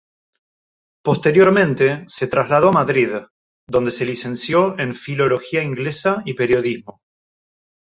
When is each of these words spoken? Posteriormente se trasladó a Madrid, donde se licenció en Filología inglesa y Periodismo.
Posteriormente 1.03 2.05
se 2.07 2.25
trasladó 2.25 2.69
a 2.69 2.71
Madrid, 2.71 3.09
donde 3.67 3.91
se 3.91 4.03
licenció 4.03 4.79
en 4.79 4.95
Filología 4.95 5.61
inglesa 5.61 6.23
y 6.25 6.33
Periodismo. 6.33 7.01